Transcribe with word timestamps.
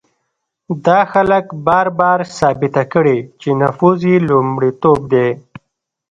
دا 0.85 0.99
خلک 1.13 1.45
بار 1.65 1.87
بار 1.99 2.19
ثابته 2.37 2.83
کړې 2.93 3.17
چې 3.41 3.49
نفوذ 3.61 3.99
یې 4.09 4.15
لومړیتوب 4.29 4.99
دی. 5.13 5.27